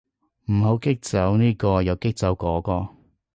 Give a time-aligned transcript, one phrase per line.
[0.51, 2.89] 唔好激走呢個又激走嗰個